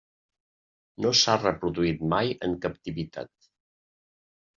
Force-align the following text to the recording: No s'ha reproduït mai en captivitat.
No 1.05 1.11
s'ha 1.19 1.35
reproduït 1.41 2.01
mai 2.13 2.31
en 2.47 2.55
captivitat. 2.65 3.31